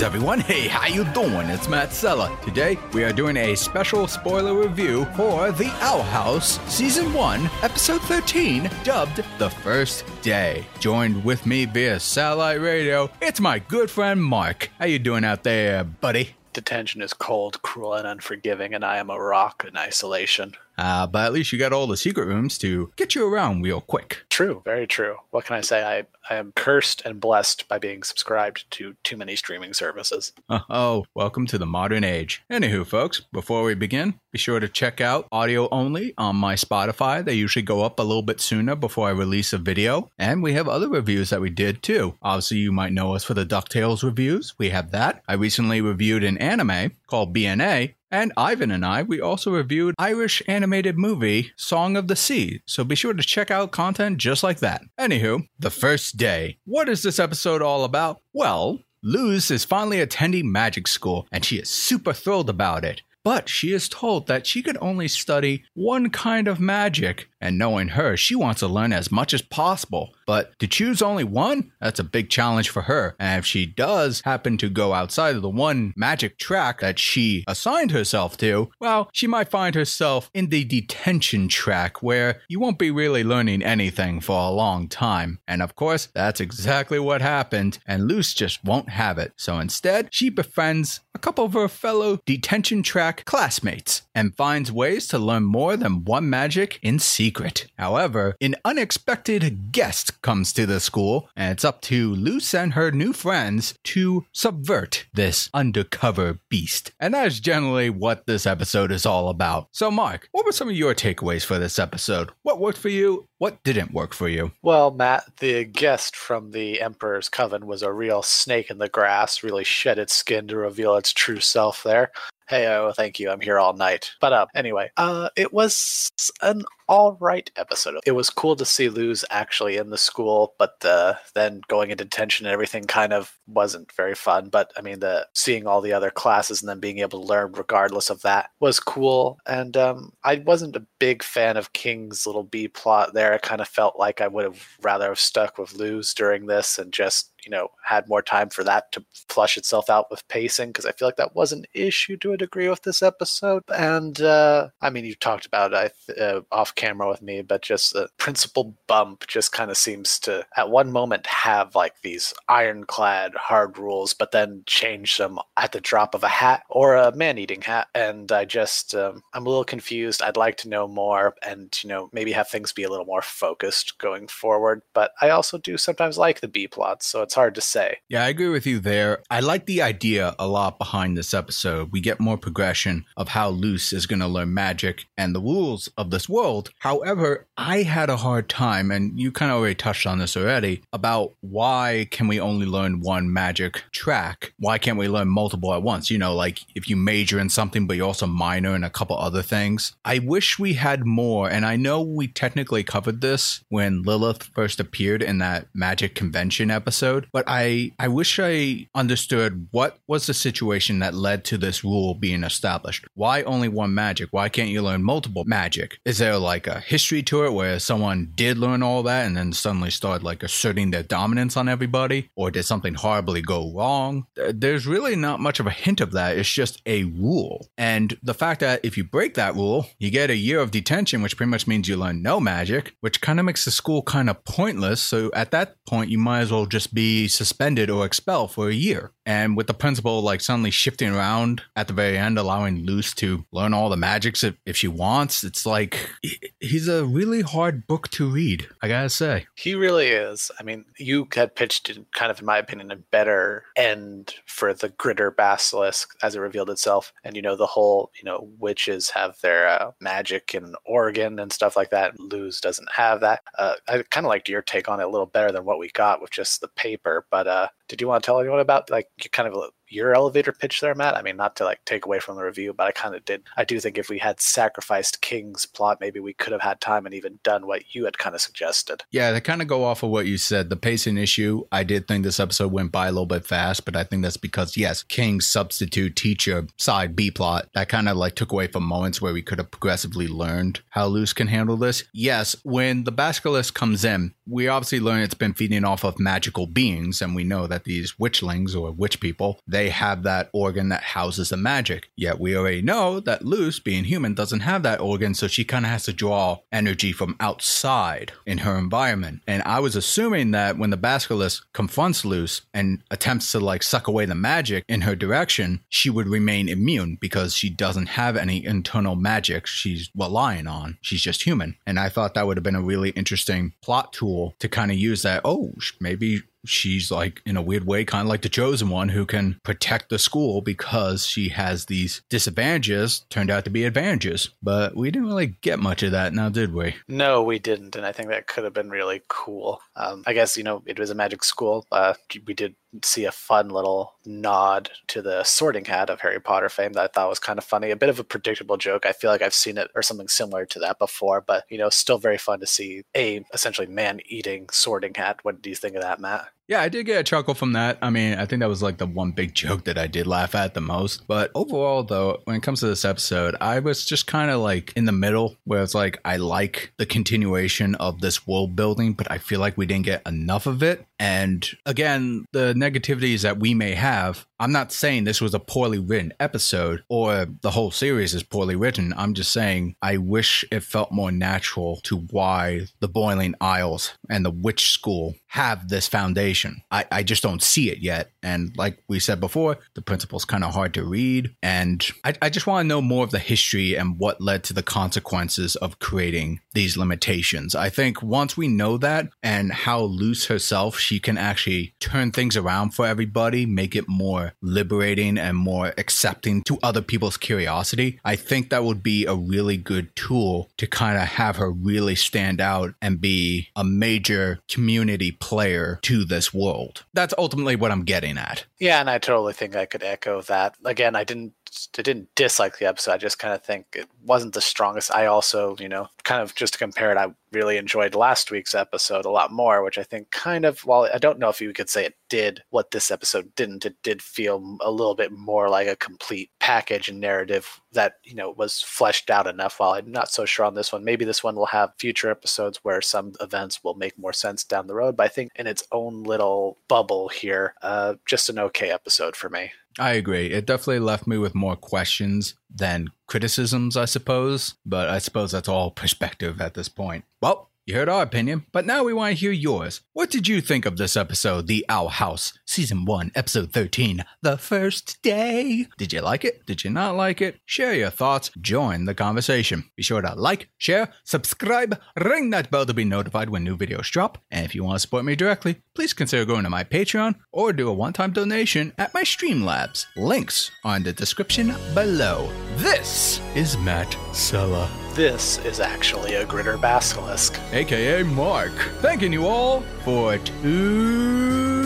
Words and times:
Greetings, 0.00 0.14
everyone. 0.14 0.40
Hey, 0.40 0.66
how 0.66 0.86
you 0.86 1.04
doing? 1.12 1.50
It's 1.50 1.68
Matt 1.68 1.92
Sella. 1.92 2.34
Today, 2.42 2.78
we 2.94 3.04
are 3.04 3.12
doing 3.12 3.36
a 3.36 3.54
special 3.54 4.06
spoiler 4.06 4.54
review 4.54 5.04
for 5.14 5.52
The 5.52 5.68
Owl 5.82 6.02
House, 6.04 6.58
Season 6.72 7.12
1, 7.12 7.50
Episode 7.62 8.00
13, 8.02 8.70
dubbed 8.82 9.22
The 9.36 9.50
First 9.50 10.06
Day. 10.22 10.64
Joined 10.78 11.22
with 11.22 11.44
me 11.44 11.66
via 11.66 12.00
Satellite 12.00 12.62
Radio, 12.62 13.10
it's 13.20 13.40
my 13.40 13.58
good 13.58 13.90
friend 13.90 14.24
Marc. 14.24 14.70
How 14.78 14.86
you 14.86 14.98
doing 14.98 15.22
out 15.22 15.42
there, 15.42 15.84
buddy? 15.84 16.30
Detention 16.54 17.02
is 17.02 17.12
cold, 17.12 17.60
cruel, 17.60 17.92
and 17.92 18.06
unforgiving, 18.06 18.74
and 18.74 18.84
I 18.84 18.96
am 18.96 19.10
a 19.10 19.20
rock 19.20 19.66
in 19.68 19.76
isolation. 19.76 20.56
Uh, 20.80 21.06
but 21.06 21.26
at 21.26 21.32
least 21.34 21.52
you 21.52 21.58
got 21.58 21.74
all 21.74 21.86
the 21.86 21.96
secret 21.96 22.26
rooms 22.26 22.56
to 22.56 22.90
get 22.96 23.14
you 23.14 23.26
around 23.26 23.62
real 23.62 23.82
quick. 23.82 24.24
True, 24.30 24.62
very 24.64 24.86
true. 24.86 25.16
What 25.30 25.44
can 25.44 25.56
I 25.56 25.60
say? 25.60 25.82
I, 25.84 26.06
I 26.32 26.38
am 26.38 26.52
cursed 26.52 27.02
and 27.04 27.20
blessed 27.20 27.68
by 27.68 27.78
being 27.78 28.02
subscribed 28.02 28.70
to 28.72 28.96
too 29.04 29.18
many 29.18 29.36
streaming 29.36 29.74
services. 29.74 30.32
Oh, 30.48 31.04
welcome 31.14 31.46
to 31.48 31.58
the 31.58 31.66
modern 31.66 32.02
age. 32.02 32.42
Anywho, 32.50 32.86
folks, 32.86 33.20
before 33.32 33.62
we 33.64 33.74
begin, 33.74 34.18
be 34.32 34.38
sure 34.38 34.58
to 34.58 34.68
check 34.68 35.00
out 35.00 35.26
audio 35.30 35.68
only 35.70 36.14
on 36.16 36.36
my 36.36 36.54
Spotify. 36.54 37.22
They 37.22 37.34
usually 37.34 37.62
go 37.62 37.82
up 37.82 37.98
a 37.98 38.02
little 38.02 38.22
bit 38.22 38.40
sooner 38.40 38.74
before 38.74 39.08
I 39.08 39.12
release 39.12 39.52
a 39.52 39.58
video. 39.58 40.10
And 40.18 40.42
we 40.42 40.54
have 40.54 40.68
other 40.68 40.88
reviews 40.88 41.28
that 41.30 41.42
we 41.42 41.50
did 41.50 41.82
too. 41.82 42.14
Obviously, 42.22 42.58
you 42.58 42.72
might 42.72 42.92
know 42.92 43.14
us 43.14 43.24
for 43.24 43.34
the 43.34 43.44
DuckTales 43.44 44.02
reviews. 44.02 44.54
We 44.58 44.70
have 44.70 44.92
that. 44.92 45.22
I 45.28 45.34
recently 45.34 45.80
reviewed 45.80 46.24
an 46.24 46.38
anime 46.38 46.92
called 47.06 47.34
BNA, 47.34 47.94
and 48.10 48.32
Ivan 48.36 48.70
and 48.70 48.84
I, 48.84 49.02
we 49.02 49.20
also 49.20 49.52
reviewed 49.52 49.94
Irish 49.98 50.42
animated 50.46 50.98
movie 50.98 51.52
Song 51.56 51.96
of 51.96 52.08
the 52.08 52.16
Sea, 52.16 52.60
so 52.66 52.84
be 52.84 52.94
sure 52.94 53.14
to 53.14 53.22
check 53.22 53.50
out 53.50 53.70
content 53.70 54.18
just 54.18 54.42
like 54.42 54.58
that. 54.58 54.82
Anywho, 54.98 55.46
the 55.58 55.70
first 55.70 56.16
day. 56.16 56.58
What 56.64 56.88
is 56.88 57.02
this 57.02 57.18
episode 57.18 57.62
all 57.62 57.84
about? 57.84 58.20
Well, 58.32 58.80
Luz 59.02 59.50
is 59.50 59.64
finally 59.64 60.00
attending 60.00 60.52
magic 60.52 60.86
school, 60.86 61.26
and 61.32 61.44
she 61.44 61.56
is 61.56 61.70
super 61.70 62.12
thrilled 62.12 62.50
about 62.50 62.84
it. 62.84 63.02
But 63.24 63.48
she 63.48 63.72
is 63.72 63.88
told 63.88 64.26
that 64.26 64.46
she 64.46 64.62
can 64.62 64.76
only 64.80 65.08
study 65.08 65.64
one 65.74 66.10
kind 66.10 66.48
of 66.48 66.60
magic, 66.60 67.29
and 67.40 67.58
knowing 67.58 67.88
her, 67.88 68.16
she 68.16 68.34
wants 68.34 68.60
to 68.60 68.68
learn 68.68 68.92
as 68.92 69.10
much 69.10 69.32
as 69.32 69.42
possible. 69.42 70.14
But 70.26 70.58
to 70.58 70.66
choose 70.66 71.02
only 71.02 71.24
one, 71.24 71.72
that's 71.80 71.98
a 71.98 72.04
big 72.04 72.30
challenge 72.30 72.68
for 72.68 72.82
her. 72.82 73.16
And 73.18 73.40
if 73.40 73.46
she 73.46 73.66
does 73.66 74.20
happen 74.24 74.58
to 74.58 74.68
go 74.68 74.92
outside 74.92 75.36
of 75.36 75.42
the 75.42 75.48
one 75.48 75.92
magic 75.96 76.38
track 76.38 76.80
that 76.80 76.98
she 76.98 77.44
assigned 77.48 77.90
herself 77.90 78.36
to, 78.38 78.70
well, 78.78 79.08
she 79.12 79.26
might 79.26 79.50
find 79.50 79.74
herself 79.74 80.30
in 80.34 80.48
the 80.48 80.64
detention 80.64 81.48
track 81.48 82.02
where 82.02 82.42
you 82.48 82.60
won't 82.60 82.78
be 82.78 82.90
really 82.90 83.24
learning 83.24 83.62
anything 83.62 84.20
for 84.20 84.38
a 84.38 84.50
long 84.50 84.88
time. 84.88 85.38
And 85.48 85.62
of 85.62 85.74
course, 85.74 86.08
that's 86.14 86.40
exactly 86.40 86.98
what 86.98 87.22
happened, 87.22 87.78
and 87.86 88.08
Luz 88.08 88.34
just 88.34 88.64
won't 88.64 88.90
have 88.90 89.18
it. 89.18 89.32
So 89.36 89.58
instead, 89.58 90.08
she 90.10 90.28
befriends 90.28 91.00
a 91.14 91.18
couple 91.18 91.44
of 91.44 91.54
her 91.54 91.68
fellow 91.68 92.18
detention 92.26 92.82
track 92.82 93.24
classmates 93.24 94.02
and 94.14 94.36
finds 94.36 94.70
ways 94.70 95.08
to 95.08 95.18
learn 95.18 95.44
more 95.44 95.76
than 95.76 96.04
one 96.04 96.28
magic 96.28 96.78
in 96.82 96.98
secret. 96.98 97.29
However, 97.78 98.36
an 98.40 98.56
unexpected 98.64 99.72
guest 99.72 100.20
comes 100.22 100.52
to 100.54 100.66
the 100.66 100.80
school, 100.80 101.28
and 101.36 101.52
it's 101.52 101.64
up 101.64 101.80
to 101.82 102.14
Luz 102.14 102.54
and 102.54 102.74
her 102.74 102.90
new 102.90 103.12
friends 103.12 103.74
to 103.84 104.24
subvert 104.32 105.06
this 105.12 105.48
undercover 105.54 106.38
beast. 106.48 106.92
And 107.00 107.14
that 107.14 107.26
is 107.26 107.40
generally 107.40 107.90
what 107.90 108.26
this 108.26 108.46
episode 108.46 108.90
is 108.90 109.06
all 109.06 109.28
about. 109.28 109.68
So, 109.72 109.90
Marc, 109.90 110.28
what 110.32 110.44
were 110.44 110.52
some 110.52 110.68
of 110.68 110.76
your 110.76 110.94
takeaways 110.94 111.44
for 111.44 111.58
this 111.58 111.78
episode? 111.78 112.30
What 112.42 112.60
worked 112.60 112.78
for 112.78 112.88
you? 112.88 113.28
What 113.38 113.62
didn't 113.64 113.94
work 113.94 114.12
for 114.12 114.28
you? 114.28 114.52
Well, 114.62 114.90
Matt, 114.90 115.24
the 115.38 115.64
guest 115.64 116.14
from 116.14 116.50
the 116.50 116.82
Emperor's 116.82 117.28
Coven 117.28 117.66
was 117.66 117.82
a 117.82 117.92
real 117.92 118.22
snake 118.22 118.70
in 118.70 118.78
the 118.78 118.88
grass, 118.88 119.42
really 119.42 119.64
shed 119.64 119.98
its 119.98 120.14
skin 120.14 120.46
to 120.48 120.56
reveal 120.56 120.96
its 120.96 121.12
true 121.12 121.40
self 121.40 121.82
there. 121.82 122.10
Hey, 122.50 122.66
oh, 122.66 122.90
thank 122.90 123.20
you. 123.20 123.30
I'm 123.30 123.40
here 123.40 123.60
all 123.60 123.74
night. 123.74 124.10
But 124.20 124.32
uh, 124.32 124.46
anyway, 124.56 124.90
uh, 124.96 125.28
it 125.36 125.52
was 125.52 126.10
an 126.42 126.64
all 126.88 127.16
right 127.20 127.48
episode. 127.54 127.94
It 128.04 128.10
was 128.10 128.28
cool 128.28 128.56
to 128.56 128.64
see 128.64 128.88
Luz 128.88 129.24
actually 129.30 129.76
in 129.76 129.90
the 129.90 129.96
school, 129.96 130.56
but 130.58 130.84
uh, 130.84 131.14
then 131.36 131.60
going 131.68 131.92
into 131.92 132.04
detention 132.04 132.46
and 132.46 132.52
everything 132.52 132.86
kind 132.86 133.12
of 133.12 133.38
wasn't 133.46 133.92
very 133.92 134.16
fun. 134.16 134.48
But 134.48 134.72
I 134.76 134.80
mean, 134.80 134.98
the 134.98 135.28
seeing 135.32 135.68
all 135.68 135.80
the 135.80 135.92
other 135.92 136.10
classes 136.10 136.60
and 136.60 136.68
then 136.68 136.80
being 136.80 136.98
able 136.98 137.20
to 137.20 137.26
learn 137.28 137.52
regardless 137.52 138.10
of 138.10 138.20
that 138.22 138.50
was 138.58 138.80
cool. 138.80 139.38
And 139.46 139.76
um, 139.76 140.12
I 140.24 140.42
wasn't 140.44 140.74
a 140.74 140.86
big 140.98 141.22
fan 141.22 141.56
of 141.56 141.72
King's 141.72 142.26
little 142.26 142.42
B 142.42 142.66
plot 142.66 143.14
there. 143.14 143.32
I 143.32 143.38
kind 143.38 143.60
of 143.60 143.68
felt 143.68 143.96
like 143.96 144.20
I 144.20 144.26
would 144.26 144.42
have 144.42 144.66
rather 144.82 145.10
have 145.10 145.20
stuck 145.20 145.56
with 145.56 145.74
Luz 145.74 146.12
during 146.14 146.46
this 146.46 146.80
and 146.80 146.92
just 146.92 147.29
you 147.44 147.50
know 147.50 147.68
had 147.84 148.08
more 148.08 148.22
time 148.22 148.50
for 148.50 148.64
that 148.64 148.92
to 148.92 149.04
flush 149.28 149.56
itself 149.56 149.90
out 149.90 150.10
with 150.10 150.26
pacing 150.28 150.68
because 150.68 150.86
I 150.86 150.92
feel 150.92 151.08
like 151.08 151.16
that 151.16 151.34
was 151.34 151.52
an 151.52 151.64
issue 151.74 152.16
to 152.18 152.32
a 152.32 152.36
degree 152.36 152.68
with 152.68 152.82
this 152.82 153.02
episode. 153.02 153.62
And 153.74 154.20
uh, 154.20 154.68
I 154.80 154.90
mean, 154.90 155.04
you 155.04 155.14
talked 155.14 155.46
about 155.46 155.72
it 155.72 156.18
uh, 156.18 156.40
off 156.52 156.74
camera 156.74 157.08
with 157.08 157.22
me, 157.22 157.42
but 157.42 157.62
just 157.62 157.92
the 157.92 158.08
principal 158.18 158.76
bump 158.86 159.26
just 159.26 159.52
kind 159.52 159.70
of 159.70 159.76
seems 159.76 160.18
to 160.20 160.46
at 160.56 160.70
one 160.70 160.90
moment 160.92 161.26
have 161.26 161.74
like 161.74 162.00
these 162.02 162.34
ironclad 162.48 163.34
hard 163.34 163.78
rules, 163.78 164.14
but 164.14 164.32
then 164.32 164.62
change 164.66 165.18
them 165.18 165.38
at 165.56 165.72
the 165.72 165.80
drop 165.80 166.14
of 166.14 166.24
a 166.24 166.28
hat 166.28 166.62
or 166.68 166.96
a 166.96 167.14
man-eating 167.14 167.62
hat. 167.62 167.88
And 167.94 168.30
I 168.32 168.44
just 168.44 168.94
um, 168.94 169.22
I'm 169.34 169.46
a 169.46 169.48
little 169.48 169.64
confused. 169.64 170.22
I'd 170.22 170.36
like 170.36 170.56
to 170.58 170.68
know 170.68 170.86
more, 170.88 171.34
and 171.42 171.78
you 171.82 171.88
know 171.88 172.08
maybe 172.12 172.32
have 172.32 172.48
things 172.48 172.72
be 172.72 172.82
a 172.82 172.90
little 172.90 173.06
more 173.06 173.22
focused 173.22 173.98
going 173.98 174.28
forward. 174.28 174.82
But 174.94 175.12
I 175.20 175.30
also 175.30 175.58
do 175.58 175.76
sometimes 175.76 176.18
like 176.18 176.40
the 176.40 176.48
B 176.48 176.66
plots, 176.68 177.06
so 177.06 177.22
it's 177.30 177.36
hard 177.36 177.54
to 177.54 177.60
say. 177.60 177.98
Yeah, 178.08 178.24
I 178.24 178.28
agree 178.28 178.48
with 178.48 178.66
you 178.66 178.80
there. 178.80 179.22
I 179.30 179.38
like 179.38 179.66
the 179.66 179.82
idea 179.82 180.34
a 180.36 180.48
lot 180.48 180.78
behind 180.78 181.16
this 181.16 181.32
episode. 181.32 181.92
We 181.92 182.00
get 182.00 182.18
more 182.18 182.36
progression 182.36 183.04
of 183.16 183.28
how 183.28 183.50
Luz 183.50 183.92
is 183.92 184.06
going 184.06 184.18
to 184.18 184.26
learn 184.26 184.52
magic 184.52 185.06
and 185.16 185.32
the 185.32 185.40
rules 185.40 185.88
of 185.96 186.10
this 186.10 186.28
world. 186.28 186.72
However, 186.80 187.46
I 187.56 187.82
had 187.82 188.10
a 188.10 188.16
hard 188.16 188.48
time, 188.48 188.90
and 188.90 189.16
you 189.16 189.30
kind 189.30 189.52
of 189.52 189.58
already 189.58 189.76
touched 189.76 190.08
on 190.08 190.18
this 190.18 190.36
already, 190.36 190.82
about 190.92 191.34
why 191.40 192.08
can 192.10 192.26
we 192.26 192.40
only 192.40 192.66
learn 192.66 192.98
one 192.98 193.32
magic 193.32 193.84
track? 193.92 194.52
Why 194.58 194.78
can't 194.78 194.98
we 194.98 195.06
learn 195.06 195.28
multiple 195.28 195.72
at 195.72 195.84
once? 195.84 196.10
You 196.10 196.18
know, 196.18 196.34
like 196.34 196.58
if 196.74 196.90
you 196.90 196.96
major 196.96 197.38
in 197.38 197.48
something, 197.48 197.86
but 197.86 197.96
you 197.96 198.04
also 198.04 198.26
minor 198.26 198.74
in 198.74 198.82
a 198.82 198.90
couple 198.90 199.16
other 199.16 199.42
things. 199.42 199.94
I 200.04 200.18
wish 200.18 200.58
we 200.58 200.72
had 200.72 201.06
more, 201.06 201.48
and 201.48 201.64
I 201.64 201.76
know 201.76 202.02
we 202.02 202.26
technically 202.26 202.82
covered 202.82 203.20
this 203.20 203.62
when 203.68 204.02
Lilith 204.02 204.42
first 204.52 204.80
appeared 204.80 205.22
in 205.22 205.38
that 205.38 205.68
magic 205.72 206.16
convention 206.16 206.72
episode, 206.72 207.19
but 207.32 207.44
I, 207.46 207.92
I 207.98 208.08
wish 208.08 208.38
I 208.40 208.88
understood 208.94 209.68
what 209.70 209.98
was 210.06 210.26
the 210.26 210.34
situation 210.34 210.98
that 211.00 211.14
led 211.14 211.44
to 211.46 211.58
this 211.58 211.84
rule 211.84 212.14
being 212.14 212.44
established. 212.44 213.06
Why 213.14 213.42
only 213.42 213.68
one 213.68 213.94
magic? 213.94 214.28
Why 214.32 214.48
can't 214.48 214.70
you 214.70 214.82
learn 214.82 215.02
multiple 215.02 215.44
magic? 215.44 215.98
Is 216.04 216.18
there 216.18 216.38
like 216.38 216.66
a 216.66 216.80
history 216.80 217.22
to 217.24 217.44
it 217.44 217.52
where 217.52 217.78
someone 217.78 218.32
did 218.34 218.58
learn 218.58 218.82
all 218.82 219.02
that 219.04 219.26
and 219.26 219.36
then 219.36 219.52
suddenly 219.52 219.90
started 219.90 220.24
like 220.24 220.42
asserting 220.42 220.90
their 220.90 221.02
dominance 221.02 221.56
on 221.56 221.68
everybody? 221.68 222.30
Or 222.36 222.50
did 222.50 222.64
something 222.64 222.94
horribly 222.94 223.42
go 223.42 223.72
wrong? 223.72 224.26
There's 224.34 224.86
really 224.86 225.16
not 225.16 225.40
much 225.40 225.60
of 225.60 225.66
a 225.66 225.70
hint 225.70 226.00
of 226.00 226.12
that. 226.12 226.36
It's 226.36 226.48
just 226.48 226.80
a 226.86 227.04
rule. 227.04 227.68
And 227.76 228.16
the 228.22 228.34
fact 228.34 228.60
that 228.60 228.80
if 228.84 228.96
you 228.96 229.04
break 229.04 229.34
that 229.34 229.54
rule, 229.54 229.88
you 229.98 230.10
get 230.10 230.30
a 230.30 230.36
year 230.36 230.60
of 230.60 230.70
detention, 230.70 231.22
which 231.22 231.36
pretty 231.36 231.50
much 231.50 231.66
means 231.66 231.88
you 231.88 231.96
learn 231.96 232.22
no 232.22 232.40
magic, 232.40 232.94
which 233.00 233.20
kind 233.20 233.38
of 233.38 233.46
makes 233.46 233.64
the 233.64 233.70
school 233.70 234.02
kind 234.02 234.30
of 234.30 234.42
pointless. 234.44 235.02
So 235.02 235.30
at 235.34 235.50
that 235.50 235.76
point, 235.86 236.10
you 236.10 236.18
might 236.18 236.40
as 236.40 236.52
well 236.52 236.66
just 236.66 236.94
be 236.94 237.09
suspended 237.28 237.90
or 237.90 238.04
expelled 238.06 238.52
for 238.52 238.68
a 238.68 238.74
year. 238.74 239.12
And 239.30 239.56
with 239.56 239.68
the 239.68 239.74
principal 239.74 240.22
like 240.22 240.40
suddenly 240.40 240.72
shifting 240.72 241.14
around 241.14 241.62
at 241.76 241.86
the 241.86 241.92
very 241.92 242.18
end, 242.18 242.36
allowing 242.36 242.84
Luz 242.84 243.14
to 243.14 243.46
learn 243.52 243.72
all 243.72 243.88
the 243.88 243.96
magics 243.96 244.42
if, 244.42 244.56
if 244.66 244.76
she 244.76 244.88
wants, 244.88 245.44
it's 245.44 245.64
like 245.64 246.10
he's 246.58 246.88
a 246.88 247.04
really 247.04 247.42
hard 247.42 247.86
book 247.86 248.08
to 248.08 248.28
read. 248.28 248.66
I 248.82 248.88
gotta 248.88 249.08
say, 249.08 249.46
he 249.54 249.76
really 249.76 250.08
is. 250.08 250.50
I 250.58 250.64
mean, 250.64 250.84
you 250.98 251.28
had 251.32 251.54
pitched, 251.54 251.90
in, 251.90 252.06
kind 252.12 252.32
of, 252.32 252.40
in 252.40 252.46
my 252.46 252.58
opinion, 252.58 252.90
a 252.90 252.96
better 252.96 253.66
end 253.76 254.34
for 254.46 254.74
the 254.74 254.88
Gritter 254.88 255.34
Basilisk 255.34 256.16
as 256.24 256.34
it 256.34 256.40
revealed 256.40 256.68
itself, 256.68 257.12
and 257.22 257.36
you 257.36 257.42
know 257.42 257.54
the 257.54 257.66
whole, 257.66 258.10
you 258.18 258.24
know, 258.24 258.50
witches 258.58 259.10
have 259.10 259.40
their 259.42 259.68
uh, 259.68 259.92
magic 260.00 260.54
and 260.54 260.74
organ 260.84 261.38
and 261.38 261.52
stuff 261.52 261.76
like 261.76 261.90
that. 261.90 262.18
Luz 262.18 262.60
doesn't 262.60 262.90
have 262.92 263.20
that. 263.20 263.42
Uh, 263.56 263.74
I 263.86 264.02
kind 264.10 264.26
of 264.26 264.30
liked 264.30 264.48
your 264.48 264.60
take 264.60 264.88
on 264.88 264.98
it 264.98 265.04
a 265.04 265.08
little 265.08 265.26
better 265.26 265.52
than 265.52 265.64
what 265.64 265.78
we 265.78 265.88
got 265.90 266.20
with 266.20 266.32
just 266.32 266.60
the 266.60 266.68
paper, 266.68 267.26
but 267.30 267.46
uh, 267.46 267.68
did 267.90 268.00
you 268.00 268.06
want 268.06 268.22
to 268.22 268.26
tell 268.26 268.40
anyone 268.40 268.60
about 268.60 268.88
like 268.88 269.08
kind 269.28 269.48
of 269.48 269.54
your 269.90 270.14
elevator 270.14 270.52
pitch 270.52 270.80
there, 270.80 270.94
Matt? 270.94 271.16
I 271.16 271.22
mean, 271.22 271.36
not 271.36 271.56
to 271.56 271.64
like 271.64 271.84
take 271.84 272.06
away 272.06 272.20
from 272.20 272.36
the 272.36 272.44
review, 272.44 272.72
but 272.72 272.86
I 272.86 272.92
kind 272.92 273.14
of 273.14 273.24
did. 273.24 273.42
I 273.56 273.64
do 273.64 273.80
think 273.80 273.98
if 273.98 274.08
we 274.08 274.18
had 274.18 274.40
sacrificed 274.40 275.20
King's 275.20 275.66
plot, 275.66 275.98
maybe 276.00 276.20
we 276.20 276.32
could 276.32 276.52
have 276.52 276.60
had 276.62 276.80
time 276.80 277.06
and 277.06 277.14
even 277.14 277.38
done 277.42 277.66
what 277.66 277.94
you 277.94 278.04
had 278.04 278.18
kind 278.18 278.34
of 278.34 278.40
suggested. 278.40 279.02
Yeah, 279.10 279.32
to 279.32 279.40
kind 279.40 279.62
of 279.62 279.68
go 279.68 279.84
off 279.84 280.02
of 280.02 280.10
what 280.10 280.26
you 280.26 280.38
said, 280.38 280.70
the 280.70 280.76
pacing 280.76 281.18
issue, 281.18 281.64
I 281.72 281.84
did 281.84 282.06
think 282.06 282.24
this 282.24 282.40
episode 282.40 282.72
went 282.72 282.92
by 282.92 283.08
a 283.08 283.12
little 283.12 283.26
bit 283.26 283.44
fast, 283.44 283.84
but 283.84 283.96
I 283.96 284.04
think 284.04 284.22
that's 284.22 284.36
because, 284.36 284.76
yes, 284.76 285.02
King's 285.02 285.46
substitute 285.46 286.16
teacher 286.16 286.66
side 286.76 287.16
B 287.16 287.30
plot, 287.30 287.68
that 287.74 287.88
kind 287.88 288.08
of 288.08 288.16
like 288.16 288.34
took 288.34 288.52
away 288.52 288.66
from 288.68 288.84
moments 288.84 289.20
where 289.20 289.32
we 289.32 289.42
could 289.42 289.58
have 289.58 289.70
progressively 289.70 290.28
learned 290.28 290.80
how 290.90 291.06
Luz 291.06 291.32
can 291.32 291.48
handle 291.48 291.76
this. 291.76 292.04
Yes, 292.12 292.56
when 292.62 293.04
the 293.04 293.12
basilisk 293.12 293.74
comes 293.74 294.04
in, 294.04 294.34
we 294.46 294.68
obviously 294.68 295.00
learn 295.00 295.20
it's 295.20 295.34
been 295.34 295.54
feeding 295.54 295.84
off 295.84 296.04
of 296.04 296.18
magical 296.18 296.66
beings, 296.66 297.22
and 297.22 297.34
we 297.34 297.44
know 297.44 297.66
that 297.66 297.84
these 297.84 298.14
witchlings 298.14 298.74
or 298.74 298.90
witch 298.90 299.20
people, 299.20 299.60
they 299.66 299.79
they 299.80 299.88
have 299.88 300.24
that 300.24 300.50
organ 300.52 300.90
that 300.90 301.02
houses 301.02 301.48
the 301.48 301.56
magic. 301.56 302.10
Yet 302.14 302.38
we 302.38 302.54
already 302.54 302.82
know 302.82 303.18
that 303.20 303.46
Luz, 303.46 303.80
being 303.80 304.04
human, 304.04 304.34
doesn't 304.34 304.60
have 304.60 304.82
that 304.82 305.00
organ, 305.00 305.32
so 305.32 305.48
she 305.48 305.64
kind 305.64 305.86
of 305.86 305.90
has 305.90 306.04
to 306.04 306.12
draw 306.12 306.58
energy 306.70 307.12
from 307.12 307.34
outside 307.40 308.32
in 308.44 308.58
her 308.58 308.76
environment. 308.76 309.40
And 309.46 309.62
I 309.62 309.80
was 309.80 309.96
assuming 309.96 310.50
that 310.50 310.76
when 310.76 310.90
the 310.90 310.98
basilisk 310.98 311.66
confronts 311.72 312.26
Luz 312.26 312.60
and 312.74 313.02
attempts 313.10 313.52
to 313.52 313.60
like 313.60 313.82
suck 313.82 314.06
away 314.06 314.26
the 314.26 314.34
magic 314.34 314.84
in 314.86 315.00
her 315.00 315.16
direction, 315.16 315.80
she 315.88 316.10
would 316.10 316.28
remain 316.28 316.68
immune 316.68 317.16
because 317.18 317.54
she 317.54 317.70
doesn't 317.70 318.10
have 318.10 318.36
any 318.36 318.62
internal 318.62 319.16
magic 319.16 319.66
she's 319.66 320.10
relying 320.14 320.66
on. 320.66 320.98
She's 321.00 321.22
just 321.22 321.44
human. 321.44 321.78
And 321.86 321.98
I 321.98 322.10
thought 322.10 322.34
that 322.34 322.46
would 322.46 322.58
have 322.58 322.64
been 322.64 322.76
a 322.76 322.82
really 322.82 323.10
interesting 323.10 323.72
plot 323.80 324.12
tool 324.12 324.54
to 324.58 324.68
kind 324.68 324.90
of 324.90 324.98
use 324.98 325.22
that. 325.22 325.40
Oh, 325.42 325.72
maybe 326.00 326.42
she's 326.64 327.10
like 327.10 327.40
in 327.46 327.56
a 327.56 327.62
weird 327.62 327.86
way 327.86 328.04
kind 328.04 328.22
of 328.22 328.28
like 328.28 328.42
the 328.42 328.48
chosen 328.48 328.88
one 328.88 329.08
who 329.08 329.24
can 329.24 329.58
protect 329.62 330.08
the 330.08 330.18
school 330.18 330.60
because 330.60 331.26
she 331.26 331.48
has 331.48 331.86
these 331.86 332.22
disadvantages 332.28 333.24
turned 333.30 333.50
out 333.50 333.64
to 333.64 333.70
be 333.70 333.84
advantages 333.84 334.50
but 334.62 334.96
we 334.96 335.10
didn't 335.10 335.28
really 335.28 335.54
get 335.60 335.78
much 335.78 336.02
of 336.02 336.12
that 336.12 336.32
now 336.32 336.48
did 336.48 336.72
we 336.72 336.94
No, 337.08 337.42
we 337.42 337.58
didn't, 337.58 337.96
and 337.96 338.06
I 338.06 338.12
think 338.12 338.28
that 338.28 338.46
could 338.46 338.64
have 338.64 338.72
been 338.72 338.90
really 338.90 339.22
cool. 339.28 339.80
Um, 339.94 340.22
I 340.26 340.32
guess 340.32 340.56
you 340.56 340.64
know 340.64 340.82
it 340.86 340.98
was 340.98 341.10
a 341.10 341.14
magic 341.14 341.44
school. 341.44 341.86
Uh, 341.92 342.14
we 342.46 342.54
did 342.54 342.74
see 343.04 343.24
a 343.24 343.32
fun 343.32 343.68
little 343.68 344.14
nod 344.24 344.90
to 345.08 345.22
the 345.22 345.44
Sorting 345.44 345.84
Hat 345.84 346.10
of 346.10 346.20
Harry 346.20 346.40
Potter 346.40 346.68
fame 346.68 346.92
that 346.94 347.04
I 347.04 347.06
thought 347.08 347.28
was 347.28 347.38
kind 347.38 347.58
of 347.58 347.64
funny. 347.64 347.90
A 347.90 347.96
bit 347.96 348.08
of 348.08 348.18
a 348.18 348.24
predictable 348.24 348.76
joke. 348.76 349.06
I 349.06 349.12
feel 349.12 349.30
like 349.30 349.42
I've 349.42 349.54
seen 349.54 349.78
it 349.78 349.90
or 349.94 350.02
something 350.02 350.28
similar 350.28 350.66
to 350.66 350.78
that 350.80 350.98
before, 350.98 351.40
but 351.40 351.64
you 351.68 351.78
know, 351.78 351.88
still 351.90 352.18
very 352.18 352.38
fun 352.38 352.60
to 352.60 352.66
see 352.66 353.02
a 353.16 353.44
essentially 353.52 353.86
man-eating 353.86 354.68
Sorting 354.70 355.14
Hat. 355.14 355.38
What 355.42 355.62
do 355.62 355.70
you 355.70 355.76
think 355.76 355.94
of 355.94 356.02
that, 356.02 356.20
Matt? 356.20 356.48
Yeah, 356.70 356.82
I 356.82 356.88
did 356.88 357.04
get 357.04 357.18
a 357.18 357.24
chuckle 357.24 357.54
from 357.54 357.72
that. 357.72 357.98
I 358.00 358.10
mean, 358.10 358.38
I 358.38 358.46
think 358.46 358.60
that 358.60 358.68
was 358.68 358.80
like 358.80 358.98
the 358.98 359.06
one 359.06 359.32
big 359.32 359.56
joke 359.56 359.86
that 359.86 359.98
I 359.98 360.06
did 360.06 360.28
laugh 360.28 360.54
at 360.54 360.72
the 360.72 360.80
most. 360.80 361.26
But 361.26 361.50
overall, 361.52 362.04
though, 362.04 362.42
when 362.44 362.54
it 362.54 362.62
comes 362.62 362.78
to 362.78 362.86
this 362.86 363.04
episode, 363.04 363.56
I 363.60 363.80
was 363.80 364.04
just 364.04 364.28
kind 364.28 364.52
of 364.52 364.60
like 364.60 364.92
in 364.94 365.04
the 365.04 365.10
middle 365.10 365.56
where 365.64 365.82
it's 365.82 365.96
like, 365.96 366.20
I 366.24 366.36
like 366.36 366.92
the 366.96 367.06
continuation 367.06 367.96
of 367.96 368.20
this 368.20 368.46
world 368.46 368.76
building, 368.76 369.14
but 369.14 369.28
I 369.32 369.38
feel 369.38 369.58
like 369.58 369.76
we 369.76 369.84
didn't 369.84 370.04
get 370.04 370.24
enough 370.28 370.66
of 370.66 370.80
it. 370.84 371.04
And 371.18 371.68
again, 371.84 372.46
the 372.52 372.72
negativities 372.72 373.42
that 373.42 373.58
we 373.58 373.74
may 373.74 373.94
have, 373.94 374.46
I'm 374.58 374.72
not 374.72 374.92
saying 374.92 375.24
this 375.24 375.40
was 375.40 375.54
a 375.54 375.58
poorly 375.58 375.98
written 375.98 376.32
episode 376.38 377.02
or 377.08 377.46
the 377.62 377.72
whole 377.72 377.90
series 377.90 378.32
is 378.32 378.42
poorly 378.42 378.76
written. 378.76 379.12
I'm 379.16 379.34
just 379.34 379.52
saying 379.52 379.96
I 380.00 380.18
wish 380.18 380.64
it 380.70 380.84
felt 380.84 381.12
more 381.12 381.32
natural 381.32 381.96
to 382.04 382.18
why 382.30 382.86
the 383.00 383.08
Boiling 383.08 383.54
Isles 383.60 384.16
and 384.30 384.46
the 384.46 384.50
Witch 384.50 384.92
School 384.92 385.34
have 385.50 385.88
this 385.88 386.06
foundation. 386.06 386.80
I, 386.92 387.06
I 387.10 387.22
just 387.24 387.42
don't 387.42 387.60
see 387.60 387.90
it 387.90 387.98
yet. 387.98 388.30
And 388.40 388.72
like 388.76 389.02
we 389.08 389.18
said 389.18 389.40
before, 389.40 389.78
the 389.94 390.02
principal's 390.02 390.44
kind 390.44 390.62
of 390.62 390.72
hard 390.72 390.94
to 390.94 391.02
read. 391.02 391.52
And 391.60 392.08
I, 392.22 392.34
I 392.40 392.50
just 392.50 392.68
want 392.68 392.84
to 392.84 392.88
know 392.88 393.02
more 393.02 393.24
of 393.24 393.32
the 393.32 393.40
history 393.40 393.96
and 393.96 394.16
what 394.16 394.40
led 394.40 394.62
to 394.64 394.74
the 394.74 394.82
consequences 394.84 395.74
of 395.74 395.98
creating 395.98 396.60
these 396.72 396.96
limitations. 396.96 397.74
I 397.74 397.88
think 397.88 398.22
once 398.22 398.56
we 398.56 398.68
know 398.68 398.96
that 398.98 399.28
and 399.42 399.72
how 399.72 400.02
Luz 400.02 400.46
herself, 400.46 401.00
she 401.00 401.18
can 401.18 401.36
actually 401.36 401.94
turn 401.98 402.30
things 402.30 402.56
around 402.56 402.90
for 402.90 403.04
everybody, 403.04 403.66
make 403.66 403.96
it 403.96 404.08
more 404.08 404.52
liberating 404.62 405.36
and 405.36 405.56
more 405.56 405.92
accepting 405.98 406.62
to 406.62 406.78
other 406.80 407.02
people's 407.02 407.36
curiosity. 407.36 408.20
I 408.24 408.36
think 408.36 408.70
that 408.70 408.84
would 408.84 409.02
be 409.02 409.26
a 409.26 409.34
really 409.34 409.76
good 409.76 410.14
tool 410.14 410.70
to 410.76 410.86
kind 410.86 411.16
of 411.16 411.24
have 411.24 411.56
her 411.56 411.72
really 411.72 412.14
stand 412.14 412.60
out 412.60 412.94
and 413.02 413.20
be 413.20 413.68
a 413.74 413.82
major 413.82 414.60
community 414.68 415.32
player 415.40 415.98
to 416.02 416.24
this 416.24 416.54
world. 416.54 417.04
That's 417.12 417.34
ultimately 417.36 417.76
what 417.76 417.90
I'm 417.90 418.04
getting 418.04 418.38
at. 418.38 418.66
Yeah, 418.78 419.00
and 419.00 419.10
I 419.10 419.18
totally 419.18 419.52
think 419.52 419.74
I 419.74 419.86
could 419.86 420.02
echo 420.02 420.42
that. 420.42 420.76
Again, 420.84 421.16
I 421.16 421.24
didn't 421.24 421.54
I 421.98 422.02
didn't 422.02 422.34
dislike 422.34 422.78
the 422.78 422.86
episode. 422.86 423.12
I 423.12 423.18
just 423.18 423.38
kind 423.38 423.54
of 423.54 423.62
think 423.62 423.86
it 423.94 424.08
wasn't 424.24 424.54
the 424.54 424.60
strongest. 424.60 425.14
I 425.14 425.26
also, 425.26 425.76
you 425.78 425.88
know, 425.88 426.08
kind 426.24 426.42
of 426.42 426.54
just 426.54 426.74
to 426.74 426.78
compare 426.78 427.12
it, 427.12 427.18
I 427.18 427.28
really 427.52 427.76
enjoyed 427.76 428.14
last 428.14 428.50
week's 428.50 428.74
episode 428.74 429.24
a 429.24 429.30
lot 429.30 429.52
more, 429.52 429.82
which 429.82 429.98
I 429.98 430.02
think 430.02 430.30
kind 430.30 430.64
of, 430.64 430.80
while 430.84 431.08
I 431.12 431.18
don't 431.18 431.38
know 431.38 431.48
if 431.48 431.60
you 431.60 431.72
could 431.72 431.88
say 431.88 432.04
it 432.04 432.14
did 432.28 432.62
what 432.70 432.90
this 432.90 433.10
episode 433.10 433.54
didn't, 433.56 433.86
it 433.86 433.96
did 434.02 434.22
feel 434.22 434.78
a 434.80 434.90
little 434.90 435.14
bit 435.14 435.32
more 435.32 435.68
like 435.68 435.88
a 435.88 435.96
complete 435.96 436.50
package 436.60 437.08
and 437.08 437.20
narrative 437.20 437.80
that, 437.92 438.14
you 438.22 438.34
know, 438.34 438.50
was 438.50 438.80
fleshed 438.80 439.30
out 439.30 439.46
enough. 439.46 439.80
While 439.80 439.92
I'm 439.92 440.10
not 440.10 440.30
so 440.30 440.44
sure 440.44 440.64
on 440.64 440.74
this 440.74 440.92
one, 440.92 441.04
maybe 441.04 441.24
this 441.24 441.42
one 441.42 441.56
will 441.56 441.66
have 441.66 441.92
future 441.98 442.30
episodes 442.30 442.78
where 442.82 443.00
some 443.00 443.32
events 443.40 443.82
will 443.82 443.94
make 443.94 444.16
more 444.18 444.32
sense 444.32 444.62
down 444.64 444.86
the 444.86 444.94
road. 444.94 445.16
But 445.16 445.24
I 445.24 445.28
think 445.28 445.50
in 445.56 445.66
its 445.66 445.84
own 445.90 446.22
little 446.22 446.78
bubble 446.88 447.28
here, 447.28 447.74
uh, 447.82 448.14
just 448.26 448.48
an 448.48 448.58
okay 448.58 448.90
episode 448.90 449.34
for 449.34 449.48
me. 449.48 449.72
I 449.98 450.12
agree. 450.12 450.46
It 450.46 450.66
definitely 450.66 451.00
left 451.00 451.26
me 451.26 451.36
with 451.36 451.54
more 451.54 451.76
questions 451.76 452.54
than 452.74 453.08
criticisms, 453.26 453.96
I 453.96 454.04
suppose. 454.04 454.74
But 454.86 455.08
I 455.08 455.18
suppose 455.18 455.52
that's 455.52 455.68
all 455.68 455.90
perspective 455.90 456.60
at 456.60 456.74
this 456.74 456.88
point. 456.88 457.24
Well, 457.40 457.69
you 457.86 457.94
heard 457.94 458.08
our 458.08 458.22
opinion, 458.22 458.66
but 458.72 458.86
now 458.86 459.02
we 459.02 459.12
want 459.12 459.34
to 459.34 459.40
hear 459.40 459.50
yours. 459.50 460.02
What 460.12 460.30
did 460.30 460.46
you 460.46 460.60
think 460.60 460.86
of 460.86 460.96
this 460.96 461.16
episode, 461.16 461.66
The 461.66 461.84
Owl 461.88 462.08
House, 462.08 462.52
Season 462.66 463.04
1, 463.04 463.32
Episode 463.34 463.72
13, 463.72 464.24
The 464.42 464.58
First 464.58 465.20
Day? 465.22 465.86
Did 465.96 466.12
you 466.12 466.20
like 466.20 466.44
it? 466.44 466.66
Did 466.66 466.84
you 466.84 466.90
not 466.90 467.16
like 467.16 467.40
it? 467.40 467.58
Share 467.64 467.94
your 467.94 468.10
thoughts, 468.10 468.50
join 468.60 469.06
the 469.06 469.14
conversation. 469.14 469.90
Be 469.96 470.02
sure 470.02 470.20
to 470.20 470.34
like, 470.34 470.68
share, 470.78 471.12
subscribe, 471.24 472.00
ring 472.22 472.50
that 472.50 472.70
bell 472.70 472.86
to 472.86 472.94
be 472.94 473.04
notified 473.04 473.50
when 473.50 473.64
new 473.64 473.76
videos 473.76 474.10
drop. 474.10 474.38
And 474.50 474.64
if 474.64 474.74
you 474.74 474.84
want 474.84 474.96
to 474.96 475.00
support 475.00 475.24
me 475.24 475.34
directly, 475.34 475.80
please 475.94 476.12
consider 476.12 476.44
going 476.44 476.64
to 476.64 476.70
my 476.70 476.84
Patreon 476.84 477.36
or 477.50 477.72
do 477.72 477.88
a 477.88 477.94
one 477.94 478.12
time 478.12 478.32
donation 478.32 478.92
at 478.98 479.14
my 479.14 479.22
Streamlabs. 479.22 480.06
Links 480.16 480.70
are 480.84 480.96
in 480.96 481.02
the 481.02 481.12
description 481.12 481.74
below. 481.94 482.50
This 482.76 483.40
is 483.54 483.78
Matt 483.78 484.16
Sella 484.32 484.88
this 485.14 485.58
is 485.58 485.80
actually 485.80 486.34
a 486.34 486.46
Gritter 486.46 486.80
Basilisk. 486.80 487.58
aka 487.72 488.22
Marc. 488.22 488.72
Thanking 489.00 489.32
you 489.32 489.46
all 489.46 489.82
for 490.04 490.38
tuning 490.38 491.80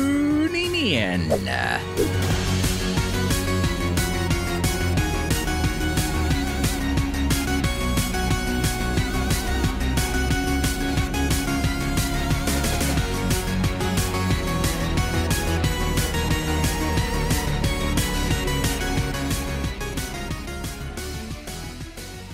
in. 0.75 2.34